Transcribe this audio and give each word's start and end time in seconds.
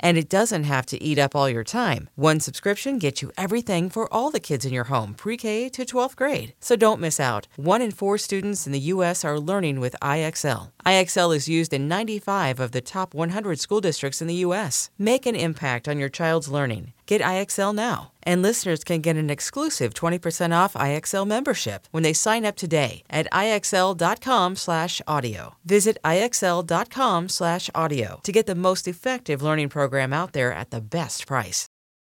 And 0.00 0.16
it 0.16 0.30
doesn't 0.30 0.64
have 0.64 0.86
to 0.86 1.02
eat 1.02 1.18
up 1.18 1.36
all 1.36 1.48
your 1.48 1.64
time. 1.64 2.08
One 2.14 2.40
subscription 2.40 2.98
gets 2.98 3.20
you 3.20 3.30
everything 3.36 3.90
for 3.90 4.10
all 4.12 4.30
the 4.30 4.40
kids 4.40 4.64
in 4.64 4.72
your 4.72 4.84
home, 4.84 5.12
pre 5.14 5.36
K 5.36 5.68
to 5.68 5.84
12th 5.84 6.16
grade. 6.16 6.54
So 6.60 6.74
don't 6.76 7.00
miss 7.00 7.20
out. 7.20 7.48
One 7.56 7.82
in 7.82 7.90
four 7.90 8.16
students 8.16 8.66
in 8.66 8.72
the 8.72 8.88
U.S. 8.94 9.24
are 9.24 9.38
learning 9.38 9.80
with 9.80 9.94
IXL. 10.00 10.70
IXL 10.90 11.30
is 11.36 11.48
used 11.48 11.72
in 11.72 11.86
95 11.86 12.58
of 12.58 12.72
the 12.72 12.80
top 12.80 13.14
100 13.14 13.60
school 13.60 13.80
districts 13.80 14.20
in 14.20 14.26
the 14.26 14.42
U.S. 14.46 14.90
Make 14.98 15.24
an 15.24 15.36
impact 15.36 15.86
on 15.86 16.00
your 16.00 16.08
child's 16.08 16.48
learning. 16.48 16.94
Get 17.06 17.20
IXL 17.20 17.72
now. 17.72 18.10
And 18.24 18.42
listeners 18.42 18.82
can 18.82 19.00
get 19.00 19.14
an 19.14 19.30
exclusive 19.30 19.94
20% 19.94 20.52
off 20.52 20.74
IXL 20.74 21.28
membership 21.28 21.86
when 21.92 22.02
they 22.02 22.12
sign 22.12 22.44
up 22.44 22.56
today 22.56 23.04
at 23.08 23.30
IXL.com/audio. 23.30 25.54
Visit 25.64 25.98
IXL.com/audio 26.04 28.20
to 28.24 28.32
get 28.32 28.46
the 28.46 28.54
most 28.56 28.88
effective 28.88 29.42
learning 29.42 29.68
program 29.68 30.12
out 30.12 30.32
there 30.32 30.52
at 30.52 30.70
the 30.70 30.80
best 30.80 31.24
price. 31.24 31.68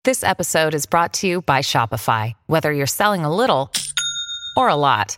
This 0.05 0.23
episode 0.23 0.73
is 0.73 0.85
brought 0.85 1.11
to 1.15 1.27
you 1.27 1.41
by 1.41 1.59
Shopify. 1.59 2.35
Whether 2.47 2.71
you're 2.71 2.87
selling 2.87 3.25
a 3.25 3.35
little 3.35 3.69
or 4.55 4.69
a 4.69 4.75
lot, 4.75 5.17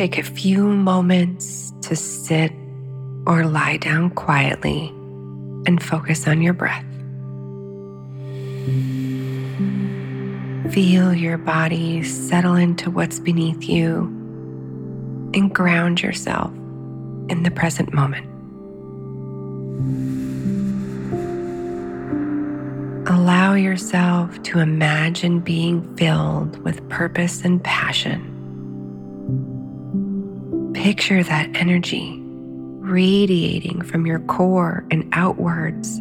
Take 0.00 0.16
a 0.16 0.22
few 0.22 0.66
moments 0.66 1.74
to 1.82 1.94
sit 1.94 2.52
or 3.26 3.44
lie 3.44 3.76
down 3.76 4.08
quietly 4.08 4.88
and 5.66 5.82
focus 5.82 6.26
on 6.26 6.40
your 6.40 6.54
breath. 6.54 6.86
Feel 10.72 11.12
your 11.12 11.36
body 11.36 12.02
settle 12.02 12.54
into 12.54 12.90
what's 12.90 13.20
beneath 13.20 13.68
you 13.68 14.04
and 15.34 15.54
ground 15.54 16.00
yourself 16.00 16.50
in 17.28 17.42
the 17.42 17.50
present 17.50 17.92
moment. 17.92 18.26
Allow 23.06 23.52
yourself 23.52 24.42
to 24.44 24.60
imagine 24.60 25.40
being 25.40 25.94
filled 25.98 26.56
with 26.64 26.88
purpose 26.88 27.44
and 27.44 27.62
passion. 27.62 28.29
Picture 30.82 31.22
that 31.22 31.50
energy 31.54 32.18
radiating 32.22 33.82
from 33.82 34.06
your 34.06 34.18
core 34.20 34.82
and 34.90 35.06
outwards, 35.12 35.98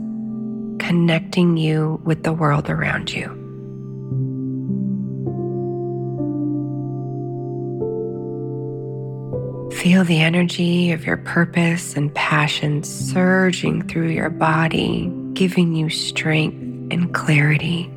connecting 0.79 1.57
you 1.57 1.99
with 2.05 2.23
the 2.23 2.31
world 2.31 2.69
around 2.69 3.11
you. 3.11 3.27
Feel 9.73 10.05
the 10.05 10.21
energy 10.21 10.93
of 10.93 11.05
your 11.05 11.17
purpose 11.17 11.97
and 11.97 12.15
passion 12.15 12.81
surging 12.81 13.85
through 13.85 14.07
your 14.07 14.29
body, 14.29 15.11
giving 15.33 15.75
you 15.75 15.89
strength 15.89 16.55
and 16.93 17.13
clarity. 17.13 17.91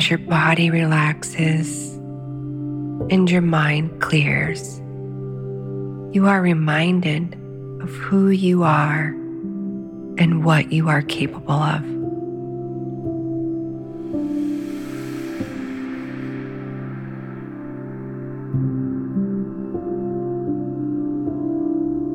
As 0.00 0.08
your 0.08 0.18
body 0.18 0.70
relaxes 0.70 1.92
and 3.10 3.30
your 3.30 3.42
mind 3.42 4.00
clears, 4.00 4.78
you 6.14 6.26
are 6.26 6.40
reminded 6.40 7.34
of 7.82 7.90
who 7.90 8.30
you 8.30 8.62
are 8.62 9.08
and 10.16 10.42
what 10.42 10.72
you 10.72 10.88
are 10.88 11.02
capable 11.02 11.52
of. 11.52 11.84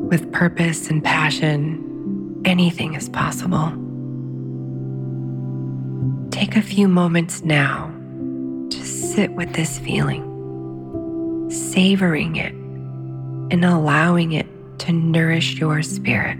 With 0.09 0.31
purpose 0.31 0.89
and 0.89 1.03
passion, 1.03 2.41
anything 2.45 2.95
is 2.95 3.09
possible. 3.09 3.84
Take 6.55 6.63
a 6.63 6.67
few 6.67 6.87
moments 6.87 7.43
now 7.43 7.91
to 8.69 8.77
sit 8.85 9.33
with 9.33 9.51
this 9.55 9.77
feeling, 9.77 10.23
savoring 11.51 12.37
it 12.37 12.53
and 12.53 13.65
allowing 13.65 14.31
it 14.31 14.47
to 14.79 14.93
nourish 14.93 15.55
your 15.55 15.81
spirit. 15.81 16.39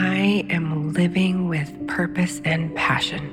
I 0.00 0.46
am 0.48 0.92
living 0.92 1.48
with 1.48 1.88
purpose 1.88 2.40
and 2.44 2.72
passion. 2.76 3.32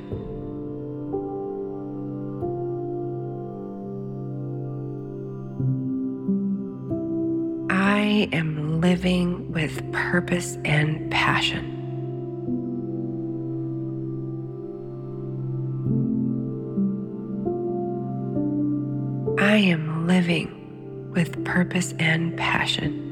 I 7.69 8.27
am 8.33 8.81
living 8.81 9.51
with 9.51 9.79
purpose 9.91 10.57
and 10.65 11.11
passion. 11.11 11.71
I 19.37 19.57
am 19.57 20.07
living 20.07 21.11
with 21.11 21.45
purpose 21.45 21.93
and 21.99 22.35
passion. 22.35 23.04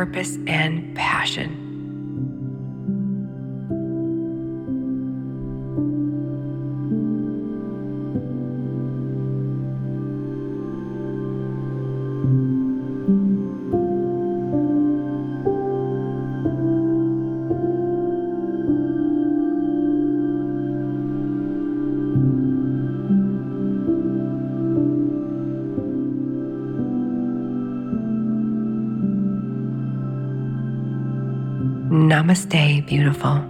Purpose 0.00 0.38
and 0.46 0.96
passion. 0.96 1.59
Namaste, 31.90 32.86
beautiful. 32.86 33.49